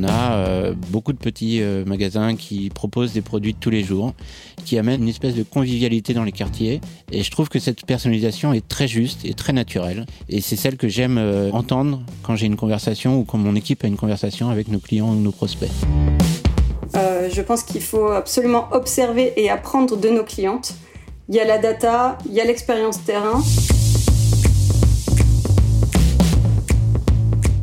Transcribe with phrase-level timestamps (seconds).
[0.00, 3.82] On a euh, beaucoup de petits euh, magasins qui proposent des produits de tous les
[3.82, 4.14] jours,
[4.64, 6.80] qui amènent une espèce de convivialité dans les quartiers.
[7.12, 10.06] Et je trouve que cette personnalisation est très juste et très naturelle.
[10.30, 13.84] Et c'est celle que j'aime euh, entendre quand j'ai une conversation ou quand mon équipe
[13.84, 15.70] a une conversation avec nos clients ou nos prospects.
[16.94, 20.74] je pense qu'il faut absolument observer et apprendre de nos clientes.
[21.28, 23.42] Il y a la data, il y a l'expérience terrain.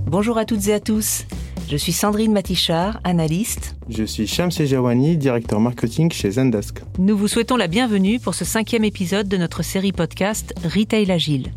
[0.06, 1.26] Bonjour à toutes et à tous.
[1.70, 3.76] Je suis Sandrine Matichard, analyste.
[3.90, 6.82] Je suis Shams Jawani, directeur marketing chez Zendesk.
[6.98, 11.52] Nous vous souhaitons la bienvenue pour ce cinquième épisode de notre série podcast Retail Agile.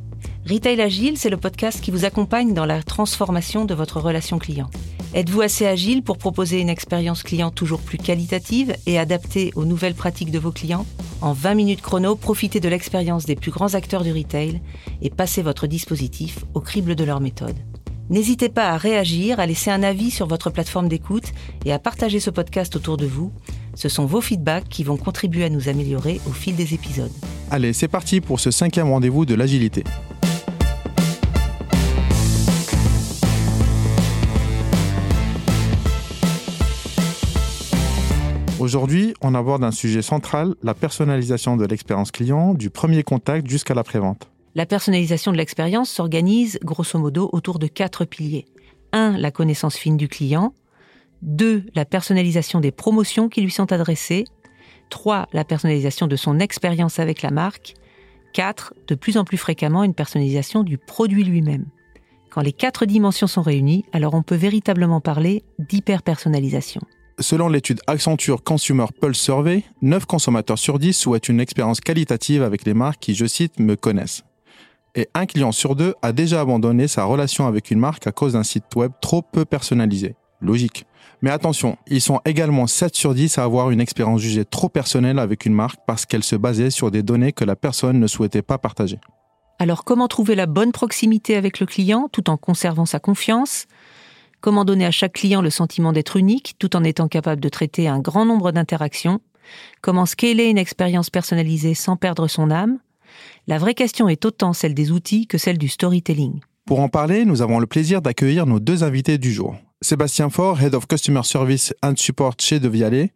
[0.49, 4.69] Retail Agile, c'est le podcast qui vous accompagne dans la transformation de votre relation client.
[5.15, 9.95] Êtes-vous assez agile pour proposer une expérience client toujours plus qualitative et adaptée aux nouvelles
[9.95, 10.87] pratiques de vos clients?
[11.21, 14.61] En 20 minutes chrono, profitez de l'expérience des plus grands acteurs du retail
[15.03, 17.57] et passez votre dispositif au crible de leur méthode.
[18.11, 21.33] N'hésitez pas à réagir, à laisser un avis sur votre plateforme d'écoute
[21.65, 23.31] et à partager ce podcast autour de vous.
[23.77, 27.13] Ce sont vos feedbacks qui vont contribuer à nous améliorer au fil des épisodes.
[27.53, 29.85] Allez, c'est parti pour ce cinquième rendez-vous de l'agilité.
[38.59, 43.75] Aujourd'hui, on aborde un sujet central, la personnalisation de l'expérience client, du premier contact jusqu'à
[43.75, 44.29] la prévente.
[44.61, 48.45] La personnalisation de l'expérience s'organise grosso modo autour de quatre piliers.
[48.93, 49.17] 1.
[49.17, 50.53] La connaissance fine du client.
[51.23, 51.65] 2.
[51.75, 54.27] La personnalisation des promotions qui lui sont adressées.
[54.91, 55.29] 3.
[55.33, 57.73] La personnalisation de son expérience avec la marque.
[58.35, 58.75] 4.
[58.87, 61.65] De plus en plus fréquemment, une personnalisation du produit lui-même.
[62.29, 66.83] Quand les quatre dimensions sont réunies, alors on peut véritablement parler d'hyper-personnalisation.
[67.19, 72.67] Selon l'étude Accenture Consumer Pulse Survey, 9 consommateurs sur 10 souhaitent une expérience qualitative avec
[72.67, 74.23] les marques qui, je cite, me connaissent
[74.95, 78.35] et un client sur deux a déjà abandonné sa relation avec une marque à cause
[78.35, 80.17] d'un site web trop peu personnalisé.
[80.41, 80.87] Logique.
[81.23, 85.19] Mais attention, ils sont également 7 sur 10 à avoir une expérience jugée trop personnelle
[85.19, 88.43] avec une marque parce qu'elle se basait sur des données que la personne ne souhaitait
[88.43, 88.99] pas partager.
[89.59, 93.67] Alors comment trouver la bonne proximité avec le client tout en conservant sa confiance?
[94.41, 97.87] Comment donner à chaque client le sentiment d'être unique tout en étant capable de traiter
[97.87, 99.21] un grand nombre d'interactions?
[99.83, 102.79] Comment scaler une expérience personnalisée sans perdre son âme?
[103.47, 106.41] La vraie question est autant celle des outils que celle du storytelling.
[106.67, 109.57] Pour en parler, nous avons le plaisir d'accueillir nos deux invités du jour.
[109.83, 113.13] Sébastien Faure, Head of Customer Service and Support chez De Vialet.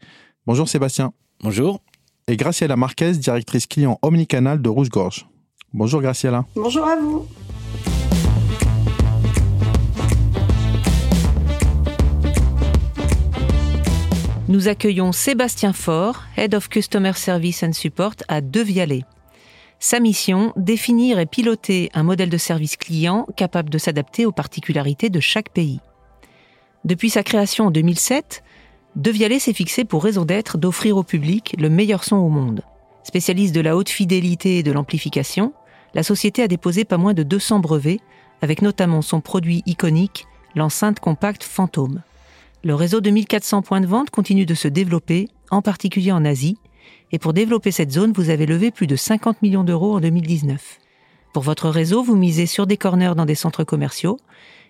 [0.46, 1.12] Bonjour Sébastien.
[1.42, 1.80] Bonjour.
[2.26, 5.26] Et Graciela Marquez, directrice client omnicanal de Rouge-Gorge.
[5.72, 6.46] Bonjour Graciela.
[6.54, 7.26] Bonjour à vous.
[14.46, 19.04] Nous accueillons Sébastien Faure, Head of Customer Service and Support à De Vialet.
[19.86, 25.10] Sa mission, définir et piloter un modèle de service client capable de s'adapter aux particularités
[25.10, 25.78] de chaque pays.
[26.86, 28.42] Depuis sa création en 2007,
[28.96, 32.62] Devialet s'est fixé pour raison d'être d'offrir au public le meilleur son au monde.
[33.02, 35.52] Spécialiste de la haute fidélité et de l'amplification,
[35.92, 38.00] la société a déposé pas moins de 200 brevets,
[38.40, 42.00] avec notamment son produit iconique, l'enceinte compacte Fantôme.
[42.62, 46.56] Le réseau de 1400 points de vente continue de se développer, en particulier en Asie,
[47.14, 50.80] et pour développer cette zone, vous avez levé plus de 50 millions d'euros en 2019.
[51.32, 54.18] Pour votre réseau, vous misez sur des corners dans des centres commerciaux,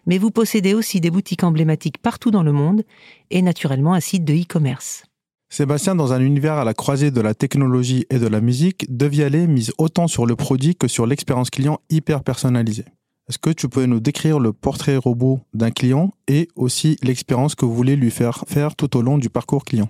[0.04, 2.82] mais vous possédez aussi des boutiques emblématiques partout dans le monde
[3.30, 5.04] et naturellement un site de e-commerce.
[5.48, 9.46] Sébastien, dans un univers à la croisée de la technologie et de la musique, Devialet
[9.46, 12.84] mise autant sur le produit que sur l'expérience client hyper personnalisée.
[13.26, 17.64] Est-ce que tu peux nous décrire le portrait robot d'un client et aussi l'expérience que
[17.64, 19.88] vous voulez lui faire faire tout au long du parcours client?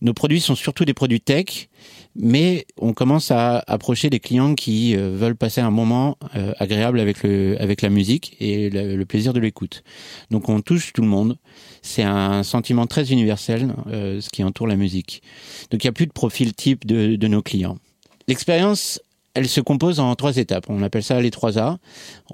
[0.00, 1.68] Nos produits sont surtout des produits tech,
[2.16, 7.00] mais on commence à approcher des clients qui euh, veulent passer un moment euh, agréable
[7.00, 9.82] avec le avec la musique et le, plaisir de l'écoute.
[10.30, 11.36] Donc on touche tout le monde.
[11.82, 15.22] C'est un sentiment très universel euh, ce qui entoure la musique.
[15.70, 17.78] Donc il n'y a plus de profil type de, de nos clients.
[18.26, 19.00] L'expérience
[19.34, 20.66] elle se compose en trois étapes.
[20.68, 21.78] On appelle ça les trois A.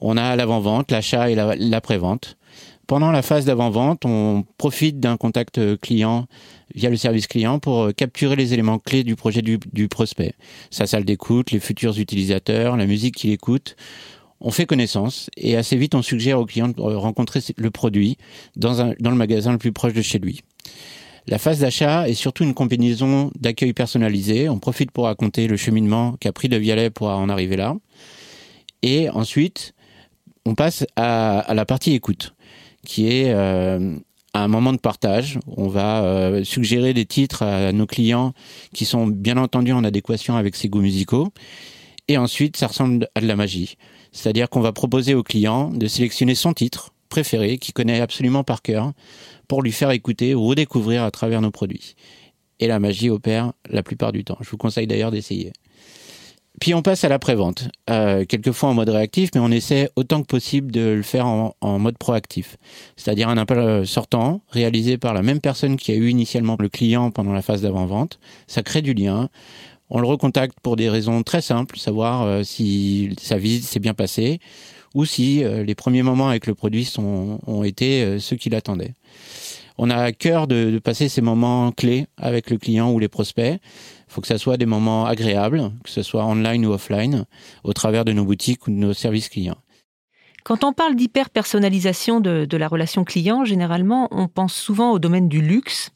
[0.01, 2.37] On a l'avant-vente, l'achat et l'après-vente.
[2.87, 6.27] Pendant la phase d'avant-vente, on profite d'un contact client
[6.73, 10.35] via le service client pour euh, capturer les éléments clés du projet du, prospect.
[10.71, 13.75] Sa salle d'écoute, les futurs utilisateurs, la musique qu'il écoute.
[14.41, 18.19] On fait connaissance et assez vite on suggère au client de rencontrer le produit
[18.55, 20.43] dans, le magasin le plus proche de chez lui.
[21.27, 24.49] La phase d'achat est surtout une combinaison d'accueil personnalisé.
[24.49, 27.75] On profite pour raconter le cheminement qu'a pris de Vialet pour en arriver là.
[28.83, 29.75] Et ensuite,
[30.45, 32.36] on passe à la partie écoute
[32.87, 33.97] qui est euh,
[34.33, 35.39] un moment de partage.
[35.57, 38.33] On va euh, suggérer des titres à nos clients
[38.73, 41.29] qui sont bien entendu en adéquation avec ses goûts musicaux.
[42.09, 43.77] Et ensuite, ça ressemble à de la magie.
[44.13, 48.63] C'est-à-dire qu'on va proposer au client de sélectionner son titre préféré, qu'il connaît absolument par
[48.63, 48.93] cœur,
[49.49, 51.95] pour lui faire écouter ou redécouvrir à travers nos produits.
[52.61, 54.39] Et la magie opère la plupart du temps.
[54.41, 55.53] Je vous conseille d'ailleurs d'essayer.
[56.61, 60.27] Puis on passe à l'après-vente, euh, quelquefois en mode réactif, mais on essaie autant que
[60.27, 62.57] possible de le faire en, mode proactif.
[62.97, 67.11] C'est-à-dire un appel sortant, réalisé par la même personne qui a eu initialement le client
[67.11, 68.19] pendant la phase d'avant-vente.
[68.47, 69.29] Ça crée du lien.
[69.89, 73.95] On le recontacte pour des raisons très simples, savoir euh, si sa visite s'est bien
[73.95, 74.41] passée
[74.95, 78.55] ou si euh, les premiers moments avec le produit sont, ont été euh, ceux qu'il
[78.55, 78.95] attendait.
[79.79, 83.09] On a à cœur de, de, passer ces moments clés avec le client ou les
[83.09, 83.61] prospects.
[83.61, 87.25] Il faut que ça soit des moments agréables, que ce soit online ou offline,
[87.65, 89.59] au travers de nos boutiques ou de nos services clients.
[90.45, 95.29] Quand on parle d'hyper-personnalisation de, de la relation client, généralement, on pense souvent au domaine
[95.29, 95.91] du luxe.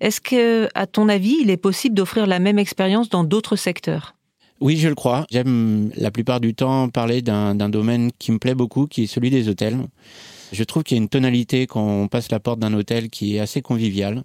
[0.00, 4.16] Est-ce que, à ton avis, il est possible d'offrir la même expérience dans d'autres secteurs?
[4.60, 5.26] Oui, je le crois.
[5.30, 9.30] J'aime la plupart du temps parler d'un domaine qui me plaît beaucoup, qui est celui
[9.30, 9.78] des hôtels.
[10.54, 13.36] Je trouve qu'il y a une tonalité quand on passe la porte d'un hôtel qui
[13.36, 14.22] est assez conviviale.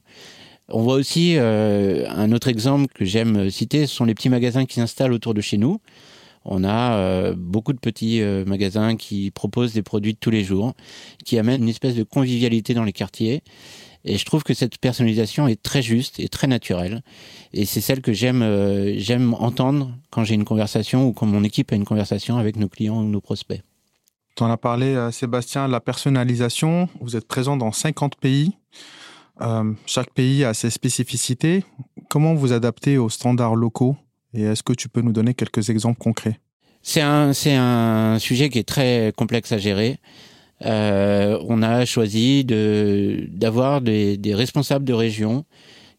[0.67, 4.65] On voit aussi euh, un autre exemple que j'aime citer, ce sont les petits magasins
[4.65, 5.81] qui s'installent autour de chez nous.
[6.45, 10.43] On a euh, beaucoup de petits euh, magasins qui proposent des produits de tous les
[10.43, 10.75] jours,
[11.25, 13.41] qui amènent une espèce de convivialité dans les quartiers.
[14.05, 17.01] Et je trouve que cette personnalisation est très juste et très naturelle.
[17.53, 18.43] Et c'est celle que j'aime
[18.97, 22.69] j'aime entendre quand j'ai une conversation ou quand mon équipe a une conversation avec nos
[22.69, 23.61] clients ou nos prospects.
[24.39, 26.87] Tu en as parlé, euh, Sébastien, la personnalisation.
[27.01, 28.53] Vous êtes présent dans 50 pays.
[29.41, 31.65] Euh, chaque pays a ses spécificités.
[32.09, 33.97] Comment vous adaptez aux standards locaux?
[34.33, 36.39] Et est-ce que tu peux nous donner quelques exemples concrets?
[36.81, 37.33] C'est un,
[38.17, 39.97] sujet qui est très complexe à gérer.
[40.65, 45.43] Euh, on a choisi d'avoir des, responsables de région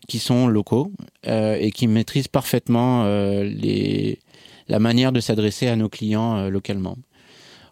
[0.08, 0.90] qui sont locaux
[1.26, 6.96] et qui maîtrisent parfaitement la manière de s'adresser à nos clients localement.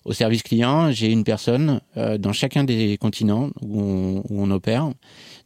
[0.09, 4.91] Au service client, j'ai une personne euh, dans chacun des continents où on, opère,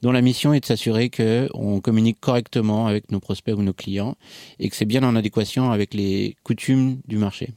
[0.02, 3.72] dont la mission est de s'assurer que on communique correctement avec nos prospects ou nos
[3.72, 4.14] clients
[4.60, 7.48] et que c'est bien en adéquation avec les coutumes du marché.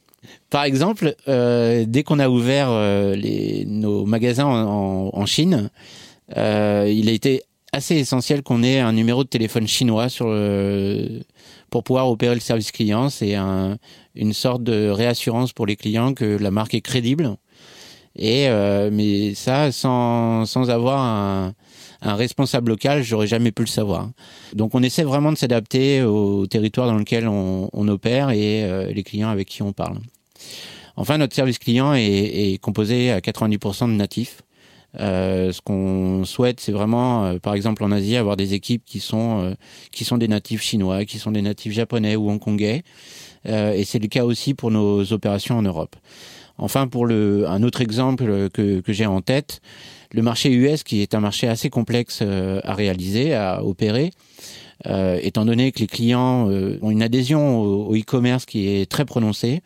[0.49, 3.15] Par exemple, euh, dès qu'on a ouvert euh,
[3.67, 5.69] nos magasins en, Chine,
[6.35, 11.21] il a été assez essentiel qu'on ait un numéro de téléphone chinois sur le,
[11.75, 13.09] pour pouvoir opérer le service client.
[13.09, 13.77] C'est un,
[14.15, 17.35] une sorte de réassurance pour les clients que la marque est crédible.
[18.15, 21.53] Et euh, mais ça, sans, sans avoir un,
[22.01, 24.09] responsable local, j'aurais jamais pu le savoir.
[24.53, 29.03] Donc on essaie vraiment de s'adapter au territoire dans lequel on, opère et euh, les
[29.03, 29.97] clients avec qui on parle.
[30.95, 34.44] Enfin, notre service client est composé à 90% de natifs.
[34.99, 38.99] Euh, ce qu'on souhaite, c'est vraiment, euh, par exemple en Asie, avoir des équipes qui
[38.99, 39.53] sont euh,
[39.91, 42.83] qui sont des natifs chinois, qui sont des natifs japonais ou hongkongais,
[43.47, 45.95] euh, et c'est le cas aussi pour nos opérations en Europe.
[46.57, 49.61] Enfin, pour le un autre exemple que, que j'ai en tête,
[50.13, 54.11] le marché US, qui est un marché assez complexe euh, à réaliser, à opérer.
[55.21, 56.47] étant donné que les clients
[56.81, 59.61] ont une adhésion au, au e-commerce qui est très prononcée,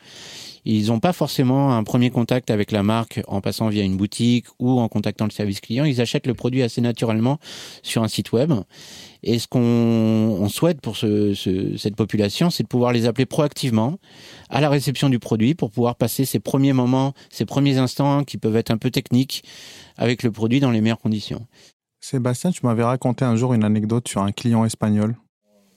[0.65, 4.45] ils n'ont pas forcément un premier contact avec la marque en passant via une boutique
[4.59, 5.85] ou en contactant le service client.
[5.85, 7.39] Ils achètent le produit assez naturellement
[7.83, 8.53] sur un site web.
[9.23, 13.25] Et ce qu'on on souhaite pour ce, ce, cette population, c'est de pouvoir les appeler
[13.25, 13.97] proactivement
[14.49, 18.37] à la réception du produit pour pouvoir passer ces premiers moments, ces premiers instants qui
[18.37, 19.43] peuvent être un peu techniques
[19.97, 21.45] avec le produit dans les meilleures conditions.
[21.99, 25.17] Sébastien, tu m'avais raconté un jour une anecdote sur un client espagnol.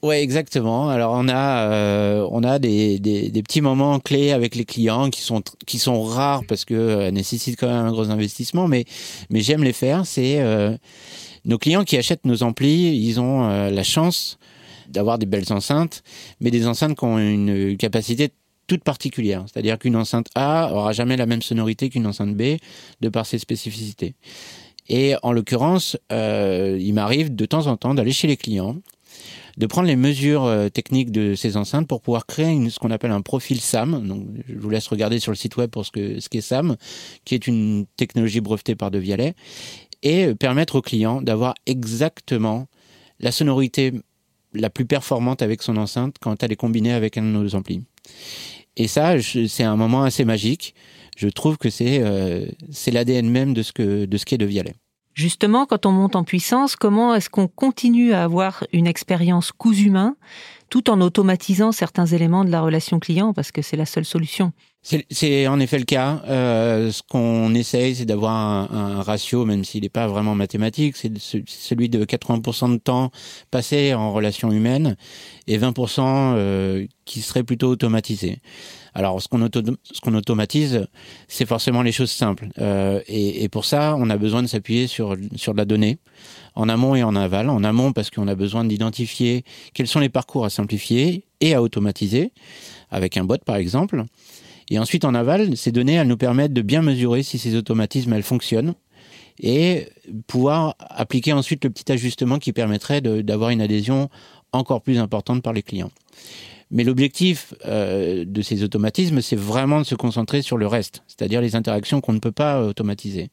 [0.03, 0.89] Ouais, exactement.
[0.89, 5.09] Alors on a euh, on a des, des, des, petits moments clés avec les clients
[5.09, 8.83] qui sont qui sont rares parce que euh, nécessitent quand même un gros investissement, mais
[9.29, 10.05] mais j'aime les faire.
[10.05, 10.75] C'est euh,
[11.45, 14.37] nos clients qui achètent nos amplis, ils ont euh, la chance
[14.89, 16.03] d'avoir des belles enceintes,
[16.41, 18.29] mais des enceintes qui ont une capacité
[18.67, 19.45] toute particulière.
[19.51, 22.57] C'est-à-dire qu'une enceinte A aura jamais la même sonorité qu'une enceinte B
[22.99, 24.15] de par ses spécificités.
[24.89, 28.75] Et en l'occurrence, euh, il m'arrive de temps en temps d'aller chez les clients
[29.57, 32.91] de prendre les mesures euh, techniques de ces enceintes pour pouvoir créer une, ce qu'on
[32.91, 34.07] appelle un profil SAM.
[34.07, 36.75] Donc, je vous laisse regarder sur le site web pour ce que ce qu'est SAM,
[37.25, 39.35] qui est une technologie brevetée par De Vialet,
[40.01, 42.67] et permettre au client d'avoir exactement
[43.19, 43.93] la sonorité
[44.53, 47.83] la plus performante avec son enceinte quand elle est combinée avec un de nos amplis.
[48.75, 50.73] Et ça, c'est un moment assez magique.
[51.15, 52.47] Je trouve que c'est euh,
[52.87, 54.73] l'ADN même de ce que de ce qu'est De Vialet.
[55.13, 59.85] Justement, quand on monte en puissance, comment est-ce qu'on continue à avoir une expérience cousu
[59.85, 60.15] humain
[60.69, 64.53] tout en automatisant certains éléments de la relation client parce que c'est la seule solution?
[64.81, 66.21] C'est en effet le cas.
[66.27, 70.97] Euh, ce qu'on essaye, c'est d'avoir un, un, ratio, même s'il n'est pas vraiment mathématique,
[70.97, 71.13] c'est
[71.47, 73.09] celui de 80% de temps
[73.49, 74.97] passé en relation humaine
[75.47, 78.39] et 20% euh, qui serait plutôt automatisé.
[78.95, 79.61] Alors, ce qu'on auto,
[80.07, 80.85] automatise,
[81.27, 82.49] c'est forcément les choses simples.
[82.59, 85.97] Euh, et, et, pour ça, on a besoin de s'appuyer sur, sur de la donnée,
[86.55, 87.49] en amont et en aval.
[87.49, 91.61] En amont, parce qu'on a besoin d'identifier quels sont les parcours à simplifier et à
[91.61, 92.31] automatiser,
[92.91, 94.03] avec un bot par exemple.
[94.69, 98.13] Et ensuite, en aval, ces données, elles nous permettent de bien mesurer si ces automatismes,
[98.13, 98.75] elles fonctionnent
[99.39, 99.89] et
[100.27, 104.09] pouvoir appliquer ensuite le petit ajustement qui permettrait d'avoir une adhésion
[104.51, 105.91] encore plus importante par les clients.
[106.73, 111.39] Mais l'objectif euh, de ces automatismes, c'est vraiment de se concentrer sur le reste, c'est-à-dire
[111.39, 113.29] les interactions qu'on ne peut pas automatiser.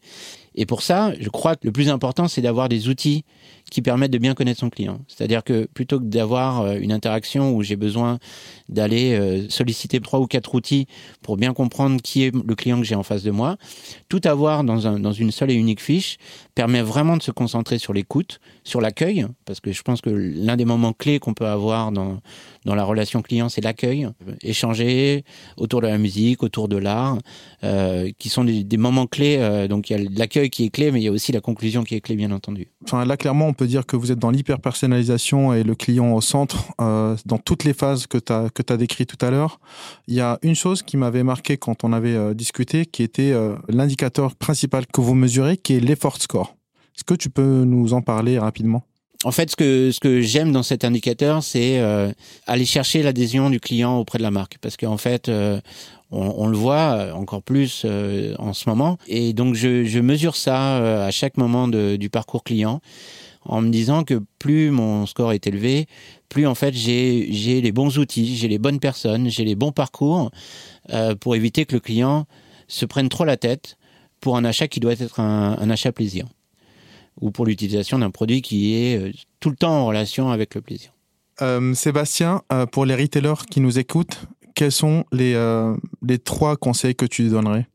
[0.55, 3.25] Et pour ça, je crois que le plus important, c'est d'avoir des outils
[3.71, 5.01] qui permettent de bien connaître son client.
[5.09, 8.19] C'est-à-dire que plutôt que d'avoir euh, une interaction où j'ai besoin
[8.69, 10.87] d'aller euh, solliciter trois ou quatre outils
[11.23, 13.57] pour bien comprendre qui est le client que j'ai en face de moi,
[14.09, 16.19] tout avoir dans, un, dans une seule et unique fiche
[16.55, 20.57] permet vraiment de se concentrer sur l'écoute, sur l'accueil, parce que je pense que l'un
[20.57, 22.21] des moments clés qu'on peut avoir dans,
[22.65, 24.09] dans la relation client, c'est l'accueil,
[24.43, 25.25] échanger
[25.57, 27.19] autour de la musique, autour de l'art,
[27.65, 29.67] euh, qui sont des, moments clés.
[29.69, 31.85] Donc il y a l'accueil qui est clé, mais il y a aussi la conclusion
[31.85, 32.69] qui est clé, bien entendu.
[32.85, 37.17] Enfin, là, clairement, dire que vous êtes dans l'hyper-personnalisation et le client au centre, euh,
[37.27, 39.61] dans toutes les phases que tu as, que as décrites tout à l'heure.
[40.09, 43.33] Il y a une chose qui m'avait marqué quand on avait euh, discuté, qui était
[43.33, 46.57] euh, l'indicateur principal que vous mesurez, qui est l'effort score.
[46.97, 48.83] Est-ce que tu peux nous en parler rapidement?
[49.25, 51.79] En fait, ce que ce que j'aime dans cet indicateur, c'est
[52.47, 55.31] aller chercher l'adhésion du client auprès de la marque, parce qu'en fait,
[56.11, 57.85] on, le voit encore plus
[58.39, 62.81] en ce moment, et donc je, mesure ça à chaque moment du parcours client,
[63.45, 65.87] en me disant que plus mon score est élevé,
[66.29, 70.31] plus en fait j'ai les bons outils, j'ai les bonnes personnes, j'ai les bons parcours
[71.21, 72.27] pour éviter que le client
[72.69, 73.77] se prenne trop la tête
[74.21, 76.27] pour un achat qui doit être un, un achat plaisir
[77.21, 80.61] ou pour l'utilisation d'un produit qui est euh, tout le temps en relation avec le
[80.61, 80.93] plaisir.
[81.43, 85.75] Euh, Sébastien, euh, pour les retailers qui nous écoutent, quels sont les, euh,
[86.07, 87.67] les trois conseils que tu donnerais?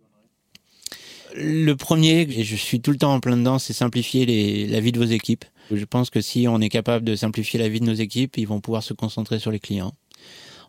[1.36, 4.80] Le premier, et je suis tout le temps en plein dedans, c'est simplifier les, la
[4.80, 5.46] vie de vos équipes.
[5.72, 8.48] Je pense que si on est capable de simplifier la vie de nos équipes, ils
[8.48, 9.94] vont pouvoir se concentrer sur les clients.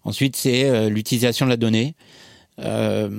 [0.05, 1.95] Ensuite, c'est euh, l'utilisation de la donnée.
[2.59, 3.11] Euh,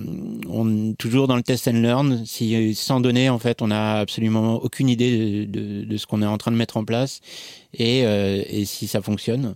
[0.98, 2.26] toujours dans le test and learn.
[2.26, 6.38] Si sans données, en fait, on n'a absolument aucune idée de, ce qu'on est en
[6.38, 7.20] train de mettre en place
[7.74, 9.56] et, euh, et, si ça fonctionne.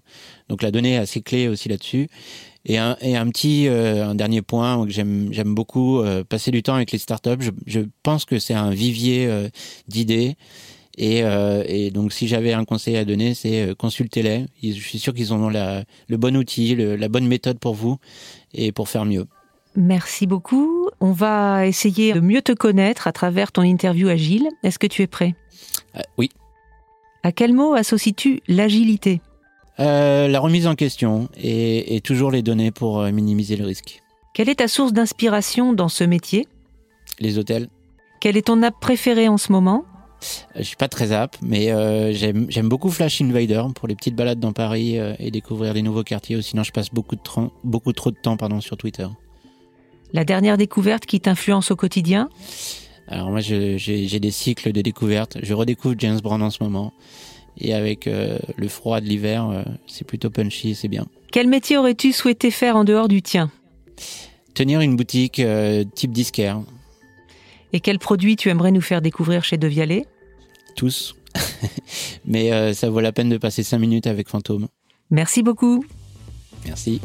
[0.49, 2.09] Donc la donnée est assez clé aussi là-dessus.
[2.65, 6.91] Et un, et un petit, un dernier point que j'aime, beaucoup, passer du temps avec
[6.91, 7.49] les startups.
[7.65, 9.27] Je, pense que c'est un vivier
[9.87, 10.35] d'idées.
[10.97, 14.45] Et, euh, et, donc, si j'avais un conseil à donner, c'est consultez-les.
[14.61, 17.97] Je suis sûr qu'ils ont la, le bon outil, le, la bonne méthode pour vous
[18.53, 19.25] et pour faire mieux.
[19.75, 20.89] Merci beaucoup.
[20.99, 24.47] On va essayer de mieux te connaître à travers ton interview agile.
[24.63, 25.33] Est-ce que tu es prêt?
[25.95, 26.29] Euh, Oui.
[27.23, 29.21] À quel mot associes-tu l'agilité?
[29.79, 34.01] Euh, La remise en question et, et, toujours les données pour euh, minimiser le risque.
[34.33, 36.47] Quelle est ta source d'inspiration dans ce métier?
[37.19, 37.69] Les hôtels.
[38.19, 39.85] Quelle est ton app préférée en ce moment?
[40.55, 44.39] Je suis pas très app, mais euh, j'aime beaucoup Flash Invader pour les petites balades
[44.39, 46.35] dans Paris euh, et découvrir des nouveaux quartiers.
[46.35, 47.21] Ou sinon, je passe beaucoup, de
[47.63, 49.07] beaucoup trop de temps pardon, sur Twitter.
[50.13, 52.29] La dernière découverte qui t'influence au quotidien?
[53.07, 55.37] Alors moi, j'ai des cycles de découvertes.
[55.41, 56.93] Je redécouvre James Brown en ce moment.
[57.57, 61.05] Et avec euh, le froid de l'hiver, euh, c'est plutôt punchy, c'est bien.
[61.31, 63.51] Quel métier aurais-tu souhaité faire en dehors du tien?
[64.53, 66.61] Tenir une boutique euh, type disquaire.
[67.73, 70.05] Et quels produits tu aimerais nous faire découvrir chez Devialet
[70.75, 71.15] Tous.
[72.25, 74.67] Mais euh, ça vaut la peine de passer 5 minutes avec Fantôme.
[75.09, 75.83] Merci beaucoup.
[76.65, 77.01] Merci.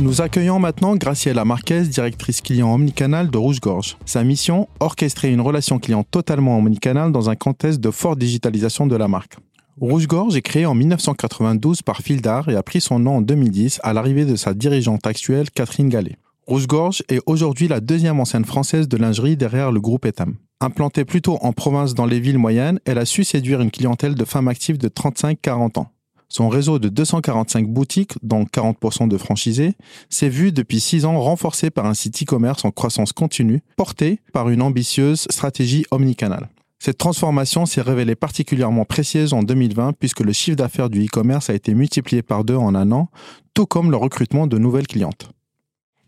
[0.00, 3.96] Nous accueillons maintenant Graciela Marquez, directrice client omnicanal de Rouge-Gorge.
[4.04, 8.96] Sa mission, orchestrer une relation client totalement omnicanal dans un contexte de forte digitalisation de
[8.96, 9.36] la marque.
[9.80, 13.92] Rouge-Gorge est créé en 1992 par Fildar et a pris son nom en 2010 à
[13.92, 16.16] l'arrivée de sa dirigeante actuelle, Catherine Gallet.
[16.46, 20.36] Rouge-Gorge est aujourd'hui la deuxième enseigne française de lingerie derrière le groupe Etam.
[20.60, 24.24] Implantée plutôt en province dans les villes moyennes, elle a su séduire une clientèle de
[24.26, 25.88] femmes actives de 35-40 ans.
[26.28, 29.72] Son réseau de 245 boutiques, dont 40% de franchisés,
[30.10, 34.50] s'est vu depuis 6 ans renforcé par un site e-commerce en croissance continue, porté par
[34.50, 36.50] une ambitieuse stratégie omnicanale.
[36.78, 41.54] Cette transformation s'est révélée particulièrement précieuse en 2020 puisque le chiffre d'affaires du e-commerce a
[41.54, 43.08] été multiplié par deux en un an,
[43.54, 45.30] tout comme le recrutement de nouvelles clientes.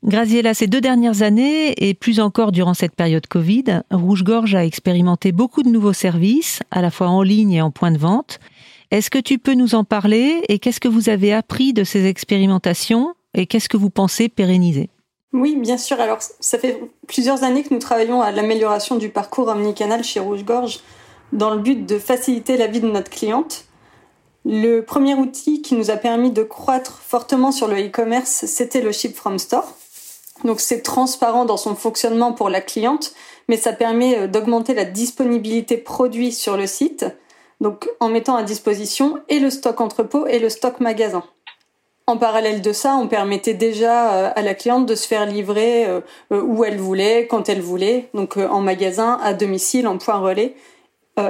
[0.06, 5.32] Graziella, ces deux dernières années, et plus encore durant cette période Covid, Rouge-Gorge a expérimenté
[5.32, 8.38] beaucoup de nouveaux services, à la fois en ligne et en point de vente.
[8.92, 12.06] Est-ce que tu peux nous en parler et qu'est-ce que vous avez appris de ces
[12.06, 14.90] expérimentations et qu'est-ce que vous pensez pérenniser?
[15.32, 16.00] Oui, bien sûr.
[16.00, 20.78] Alors, ça fait plusieurs années que nous travaillons à l'amélioration du parcours omnicanal chez Rouge-Gorge
[21.32, 23.64] dans le but de faciliter la vie de notre cliente.
[24.44, 28.92] Le premier outil qui nous a permis de croître fortement sur le e-commerce, c'était le
[28.92, 29.74] Ship from Store.
[30.44, 33.14] Donc c'est transparent dans son fonctionnement pour la cliente,
[33.48, 37.06] mais ça permet euh, d'augmenter la disponibilité produit sur le site,
[37.60, 41.24] donc en mettant à disposition et le stock entrepôt et le stock magasin.
[42.08, 45.86] En parallèle de ça, on permettait déjà euh, à la cliente de se faire livrer
[45.86, 46.00] euh,
[46.30, 50.54] où elle voulait, quand elle voulait, donc en magasin, à domicile, en point relais.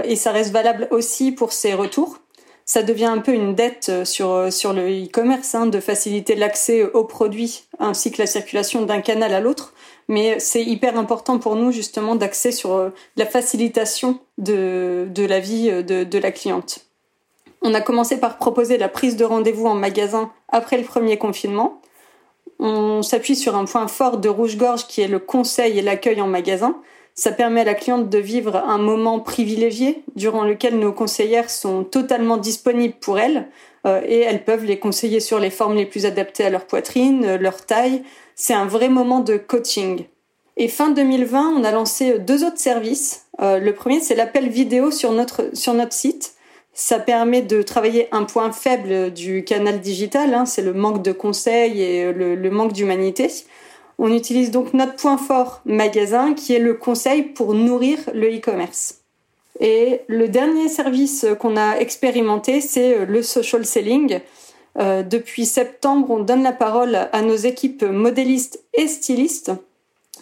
[0.02, 2.18] Et ça reste valable aussi pour ses retours
[2.66, 6.34] ça devient un peu une dette euh, sur, euh, sur le e-commerce, hein, de faciliter
[6.34, 9.72] l'accès aux produits ainsi que la circulation d'un canal à l'autre.
[10.08, 15.38] Mais c'est hyper important pour nous justement d'accès sur euh, la facilitation de, de la
[15.38, 16.80] vie de, de la cliente.
[17.62, 21.80] On a commencé par proposer la prise de rendez-vous en magasin après le premier confinement.
[22.58, 26.26] On s'appuie sur un point fort de Rouge-Gorge qui est le conseil et l'accueil en
[26.26, 26.76] magasin.
[27.18, 31.82] Ça permet à la cliente de vivre un moment privilégié durant lequel nos conseillères sont
[31.82, 33.48] totalement disponibles pour elle
[33.86, 37.24] euh, et elles peuvent les conseiller sur les formes les plus adaptées à leur poitrine,
[37.24, 38.02] euh, leur taille.
[38.34, 40.04] C'est un vrai moment de coaching.
[40.58, 43.26] Et fin 2020, on a lancé deux autres services.
[43.40, 46.34] Euh, le premier, c'est l'appel vidéo sur notre, sur notre site.
[46.74, 51.12] Ça permet de travailler un point faible du canal digital, hein, c'est le manque de
[51.12, 53.30] conseils et le, le manque d'humanité.
[53.98, 59.00] On utilise donc notre point fort magasin qui est le conseil pour nourrir le e-commerce.
[59.60, 64.20] Et le dernier service qu'on a expérimenté, c'est le social selling.
[64.78, 69.52] Euh, depuis septembre, on donne la parole à nos équipes modélistes et stylistes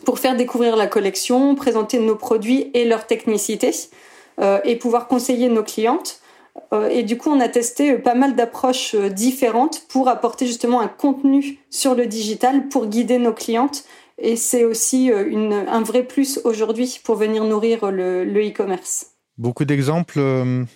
[0.05, 3.73] pour faire découvrir la collection, présenter nos produits et leur technicité
[4.41, 6.21] euh, et pouvoir conseiller nos clientes.
[6.73, 10.81] Euh, et du coup, on a testé pas mal d'approches euh, différentes pour apporter justement
[10.81, 13.85] un contenu sur le digital pour guider nos clientes.
[14.19, 19.07] Et c'est aussi euh, un vrai plus aujourd'hui pour venir nourrir le e-commerce.
[19.37, 20.21] Beaucoup d'exemples,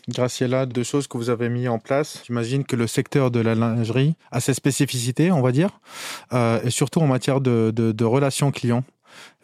[0.08, 2.24] Graciela, de choses que vous avez mis en place.
[2.26, 5.78] J'imagine que le secteur de la lingerie a ses spécificités, on va dire,
[6.34, 8.82] et surtout en matière de, relations clients.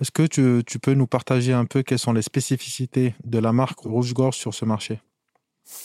[0.00, 3.78] Est-ce que tu, peux nous partager un peu quelles sont les spécificités de la marque
[3.78, 4.98] Rouge-Gorge sur ce marché?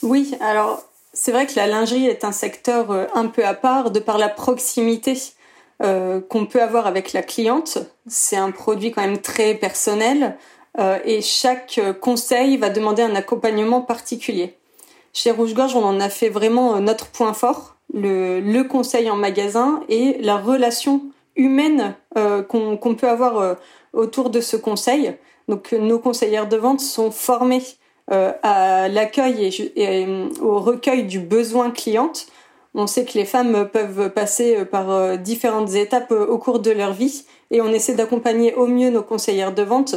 [0.01, 3.91] Oui, alors c'est vrai que la lingerie est un secteur euh, un peu à part
[3.91, 5.17] de par la proximité
[5.81, 7.77] euh, qu'on peut avoir avec la cliente.
[8.07, 10.37] C'est un produit quand même très personnel
[10.77, 14.55] euh, et chaque conseil va demander un accompagnement particulier.
[15.13, 19.81] Chez Rouge Gorge, on en a fait vraiment notre point fort, le, conseil en magasin
[19.89, 21.01] et la relation
[21.35, 23.57] humaine qu'on peut avoir
[23.93, 25.15] autour de ce conseil.
[25.47, 27.63] Donc nos conseillères de vente sont formées
[28.09, 30.07] à l'accueil et,
[30.41, 32.27] au recueil du besoin cliente.
[32.75, 36.69] On sait que les femmes peuvent passer par euh, différentes étapes euh, au cours de
[36.71, 39.95] leur vie et on essaie d'accompagner au mieux nos conseillères de vente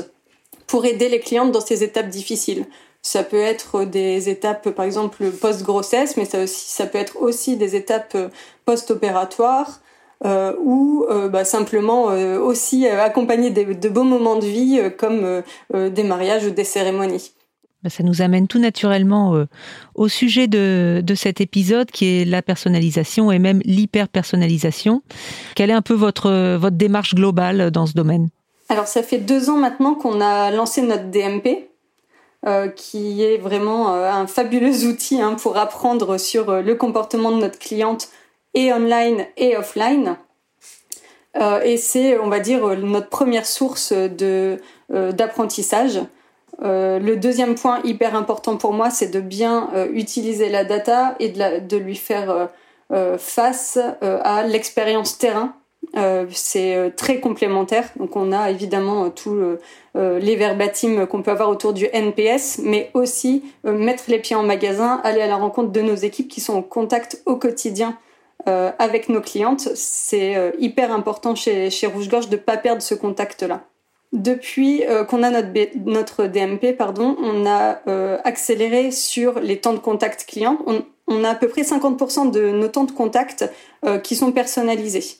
[0.66, 2.64] pour aider les clientes dans ces étapes difficiles.
[3.03, 7.57] Ça peut être des étapes, par exemple, post-grossesse, mais ça, aussi, ça peut être aussi
[7.57, 8.16] des étapes
[8.64, 9.81] post-opératoires
[10.25, 15.42] euh, ou bah, simplement aussi accompagner de beaux moments de vie comme
[15.75, 17.33] des mariages ou des cérémonies.
[17.83, 19.47] Bah, ça nous amène tout naturellement euh,
[19.95, 25.03] au sujet de, de, cet épisode qui est la personnalisation et même l'hyper-personnalisation.
[25.57, 28.29] Quelle est un peu votre, votre démarche globale dans ce domaine?
[28.68, 31.68] Alors ça fait deux ans maintenant qu'on a lancé notre DMP,
[32.45, 37.31] euh, qui est vraiment euh, un fabuleux outil hein, pour apprendre sur euh, le comportement
[37.31, 38.09] de notre cliente
[38.55, 40.16] et online et offline.
[41.64, 44.59] et c'est, on va dire, notre première source de
[44.90, 46.01] d'apprentissage.
[46.64, 51.16] Euh, le deuxième point hyper important pour moi, c'est de bien euh, utiliser la data
[51.18, 52.48] et de, lui faire
[52.92, 55.55] euh, face à l'expérience terrain.
[56.31, 57.88] c'est très complémentaire.
[57.96, 59.40] Donc on a évidemment tous
[59.94, 65.01] les verbatims qu'on peut avoir autour du NPS, mais aussi mettre les pieds en magasin,
[65.05, 67.96] aller à la rencontre de nos équipes qui sont en contact au quotidien
[68.46, 69.70] avec nos clientes.
[69.75, 73.62] C'est hyper important chez, Rouge Gorge de ne pas perdre ce contact-là.
[74.12, 75.48] Depuis euh, qu'on a notre,
[75.87, 80.59] notre DMP, pardon, on a euh, accéléré sur les temps de contact client.
[80.66, 83.51] On, a à peu près 50% de nos temps de contact
[83.85, 85.18] euh, qui sont personnalisés,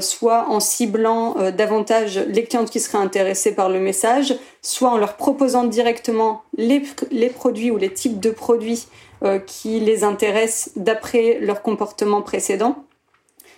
[0.00, 5.16] soit en ciblant davantage les clientes qui seraient intéressées par le message, soit en leur
[5.16, 6.80] proposant directement les
[7.28, 8.86] produits ou les types de produits
[9.46, 12.85] qui les intéressent d'après leur comportement précédent.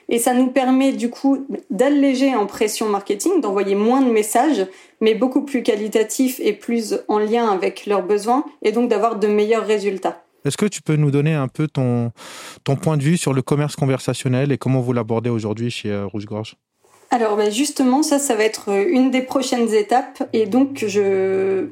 [0.08, 4.66] Et ça nous permet du coup d'alléger en pression marketing, d'envoyer moins de messages,
[5.00, 9.26] mais beaucoup plus qualitatifs et plus en lien avec leurs besoins, et donc d'avoir de
[9.28, 10.22] meilleurs résultats.
[10.44, 12.12] Est-ce que tu peux nous donner un peu ton,
[12.64, 16.06] ton point de vue sur le commerce conversationnel et comment vous l'abordez aujourd'hui chez euh,
[16.06, 16.56] Rouge Gorge?
[17.10, 20.28] Alors ben, justement, ça, ça va être euh, une des prochaines étapes.
[20.32, 21.66] Et donc, je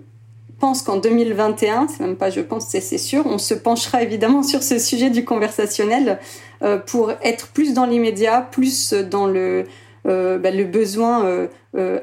[0.59, 4.62] pense qu'en 2021, c'est même pas je pense, c'est sûr, on se penchera évidemment sur
[4.62, 6.19] ce sujet du conversationnel
[6.62, 9.64] euh, pour être plus dans l'immédiat, plus dans le,
[10.05, 11.49] ben, le besoin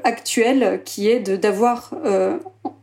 [0.04, 1.94] actuel qui est d'avoir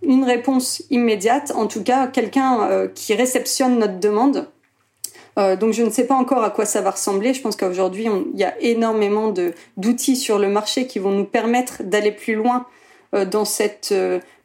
[0.03, 4.49] une réponse immédiate, en tout cas quelqu'un euh, qui réceptionne notre demande.
[5.39, 7.35] Euh, donc je ne sais pas encore à quoi ça va ressembler.
[7.35, 9.33] Je pense qu'aujourd'hui, il y a énormément
[9.77, 12.67] d'outils sur le marché qui vont nous permettre d'aller plus loin euh,
[13.13, 13.95] dans cette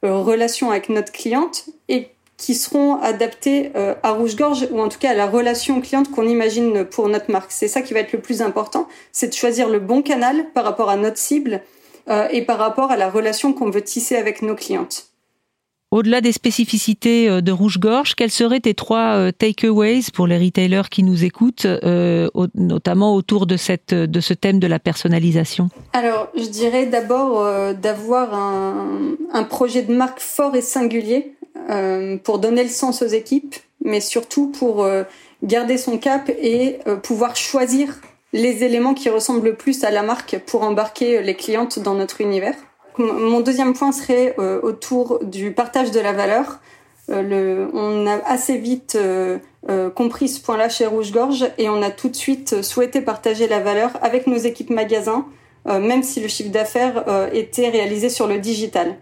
[0.02, 3.72] relation avec notre cliente et qui seront adaptés
[4.04, 7.52] à rouge-gorge ou en tout cas à la relation cliente qu'on imagine pour notre marque.
[7.52, 10.64] C'est ça qui va être le plus important, c'est de choisir le bon canal par
[10.64, 11.62] rapport à notre cible
[12.32, 15.15] et par rapport à la relation qu'on veut tisser avec nos clientes.
[15.92, 20.90] Au-delà des spécificités euh, de Rouge-Gorge, quels seraient tes trois euh, takeaways pour les retailers
[20.90, 25.70] qui nous écoutent, euh, notamment autour de, ce thème de la personnalisation?
[25.94, 27.46] Alors, je dirais d'abord
[27.76, 31.36] d'avoir un, projet de marque fort et singulier
[32.24, 34.86] pour donner le sens aux équipes, mais surtout pour
[35.44, 38.02] garder son cap et pouvoir choisir
[38.34, 42.22] les éléments qui ressemblent le plus à la marque pour embarquer les clientes dans notre
[42.22, 42.56] univers.
[42.98, 46.60] Mon deuxième point serait euh, autour du partage de la valeur.
[47.10, 49.40] Euh, on a assez vite euh,
[49.92, 53.60] compris ce point-là chez Rouge Gorge et on a tout de suite souhaité partager la
[53.60, 55.26] valeur avec nos équipes magasins,
[55.66, 57.04] même si le chiffre d'affaires
[57.34, 58.98] était réalisé sur le digital.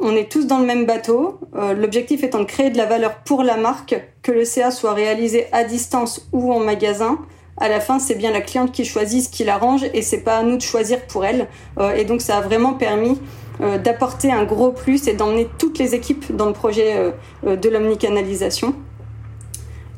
[0.00, 1.38] On est tous dans le même bateau.
[1.54, 5.46] L'objectif étant de créer de la valeur pour la marque, que le CA soit réalisé
[5.52, 7.20] à distance ou en magasin,
[7.58, 10.38] à la fin, c'est bien la cliente qui choisit ce qui l'arrange et c'est pas
[10.38, 11.48] à nous de choisir pour elle.
[11.78, 13.18] Euh, et donc, ça a vraiment permis
[13.62, 17.12] euh, d'apporter un gros plus et d'emmener toutes les équipes dans le projet
[17.46, 18.74] euh, de l'omnicanalisation.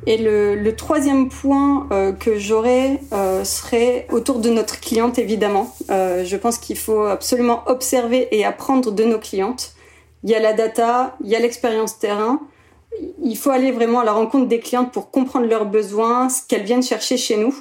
[0.07, 1.87] Et le, troisième point
[2.19, 2.99] que j'aurais
[3.45, 5.75] serait autour de notre cliente, évidemment.
[5.91, 9.75] je pense qu'il faut absolument observer et apprendre de nos clientes.
[10.25, 12.41] Il y a la data, il y a l'expérience terrain,
[13.23, 16.65] il faut aller vraiment à la rencontre des clientes pour comprendre leurs besoins, ce qu'elles
[16.65, 17.55] viennent chercher chez nous.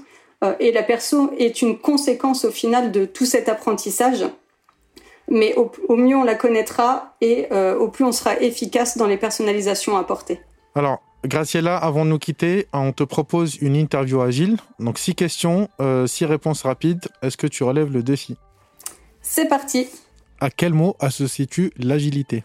[0.43, 4.25] Euh, et la perso est une conséquence au final de tout cet apprentissage.
[5.29, 9.17] Mais au, mieux on la connaîtra et euh, au plus on sera efficace dans les
[9.17, 10.39] personnalisations apportées.
[10.73, 14.57] Alors, Graciela, avant de nous quitter, on te propose une interview agile.
[14.79, 17.05] Donc, six questions, euh, six réponses rapides.
[17.21, 18.37] Est-ce que tu relèves le défi?
[19.21, 19.87] C'est parti.
[20.39, 22.43] À quel mot associes-tu l'agilité?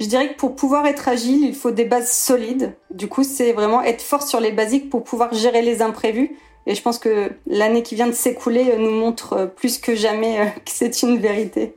[0.00, 2.76] Je dirais que pour pouvoir être agile, il faut des bases solides.
[2.90, 6.36] Du coup, c'est vraiment être fort sur les basiques pour pouvoir gérer les imprévus.
[6.66, 10.40] Et je pense que l'année qui vient de s'écouler nous montre euh, plus que jamais
[10.40, 11.74] euh, que c'est une vérité.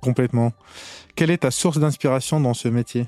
[0.00, 0.52] Complètement.
[1.14, 3.06] Quelle est ta source d'inspiration dans ce métier?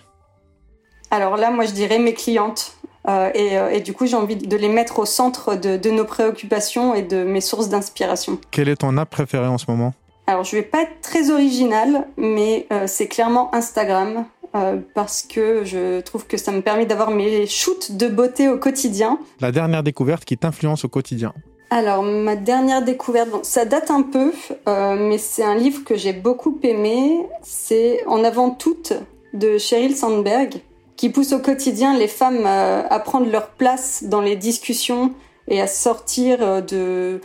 [1.10, 2.74] Alors là, moi, je dirais mes clientes.
[3.06, 3.30] Euh,
[3.70, 7.00] et, du coup, j'ai envie de les mettre au centre de, de nos préoccupations et
[7.00, 8.38] de mes sources d'inspiration.
[8.50, 9.94] Quel est ton app préféré en ce moment?
[10.28, 14.26] Alors, je vais pas être très originale, mais euh, c'est clairement Instagram.
[14.54, 18.56] Euh, parce que je trouve que ça me permet d'avoir mes shoots de beauté au
[18.56, 19.18] quotidien.
[19.40, 21.32] La dernière découverte qui t'influence au quotidien
[21.70, 24.32] alors, ma dernière découverte, bon, ça date un peu,
[24.68, 27.26] euh, mais c'est un livre que j'ai beaucoup aimé.
[27.42, 28.94] C'est En avant toute
[29.34, 30.62] de Sheryl Sandberg,
[30.96, 35.12] qui pousse au quotidien les femmes à prendre leur place dans les discussions
[35.46, 37.20] et à sortir de,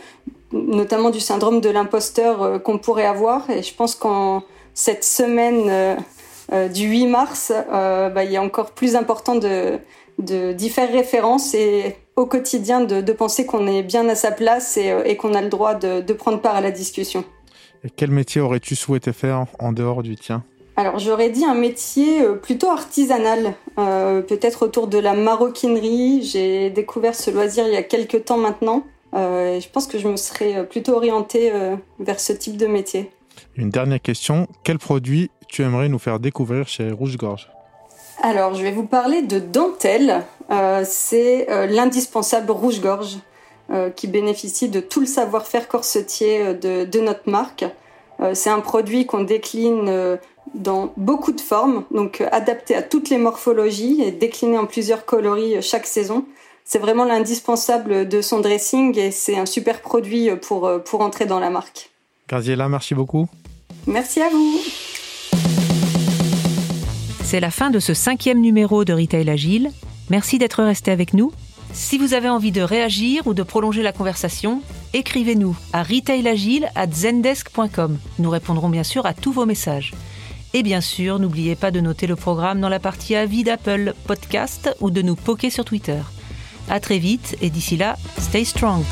[0.54, 3.50] notamment du syndrome de l'imposteur euh, qu'on pourrait avoir.
[3.50, 5.96] Et je pense qu'en cette semaine euh,
[6.52, 9.78] euh, du 8 mars, bah, il est encore plus important de,
[10.18, 15.16] d'y faire référence et au quotidien de, penser qu'on est bien à sa place et,
[15.16, 17.24] qu'on a le droit de, prendre part à la discussion.
[17.82, 20.44] Et quel métier aurais-tu souhaité faire en dehors du tien?
[20.76, 26.22] Alors j'aurais dit un métier plutôt artisanal, peut-être autour de la maroquinerie.
[26.22, 30.08] J'ai découvert ce loisir il y a quelques temps maintenant euh, je pense que je
[30.08, 33.10] me serais euh, plutôt orientée euh, vers ce type de métier.
[33.56, 34.48] Une dernière question.
[34.64, 37.48] Quel produit tu aimerais nous faire découvrir chez Rouge Gorge?
[38.22, 40.24] Alors, je vais vous parler de dentelle.
[40.84, 43.18] c'est l'indispensable Rouge Gorge
[43.96, 47.64] qui bénéficie de tout le savoir-faire corsetier de, de, notre marque.
[48.32, 50.18] c'est un produit qu'on décline
[50.54, 55.60] dans beaucoup de formes, donc adapté à toutes les morphologies et décliné en plusieurs coloris
[55.60, 56.24] chaque saison
[56.64, 61.40] c'est vraiment l'indispensable de son dressing et c'est un super produit pour, pour entrer dans
[61.40, 61.90] la marque.
[62.28, 63.28] Graziella, merci beaucoup.
[63.86, 64.60] Merci à vous.
[67.22, 69.72] C'est la fin de ce cinquième numéro de Retail Agile.
[70.10, 71.32] Merci d'être resté avec nous.
[71.72, 77.98] Si vous avez envie de réagir ou de prolonger la conversation, écrivez-nous à retailagile@zendesk.com.
[78.20, 79.92] Nous répondrons bien sûr à tous vos messages.
[80.52, 84.72] Et bien sûr, n'oubliez pas de noter le programme dans la partie avis d'Apple Podcast
[84.80, 85.98] ou de nous poker sur Twitter.
[86.68, 88.82] À très vite et d'ici là, stay strong.